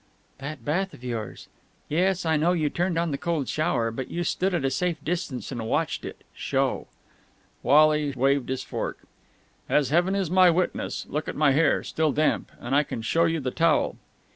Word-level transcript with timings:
"That 0.39 0.65
bath 0.65 0.95
of 0.95 1.03
yours. 1.03 1.47
Yes, 1.87 2.25
I 2.25 2.35
know 2.35 2.53
you 2.53 2.71
turned 2.71 2.97
on 2.97 3.11
the 3.11 3.19
cold 3.19 3.47
shower, 3.47 3.91
but 3.91 4.09
you 4.09 4.23
stood 4.23 4.51
at 4.55 4.65
a 4.65 4.71
safe 4.71 4.97
distance 5.05 5.51
and 5.51 5.67
watched 5.67 6.05
it 6.05 6.23
show!" 6.33 6.87
Wally 7.61 8.11
waved 8.17 8.49
his 8.49 8.63
fork. 8.63 8.97
"As 9.69 9.91
Heaven 9.91 10.15
is 10.15 10.31
my 10.31 10.49
witness.... 10.49 11.05
Look 11.07 11.27
at 11.27 11.35
my 11.35 11.51
hair! 11.51 11.83
Still 11.83 12.13
damp! 12.13 12.51
And 12.59 12.75
I 12.75 12.81
can 12.81 13.03
show 13.03 13.25
you 13.25 13.39
the 13.39 13.51
towel." 13.51 13.95